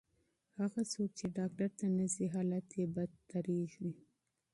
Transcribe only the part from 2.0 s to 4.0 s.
ځي، حالت یې بدتریږي.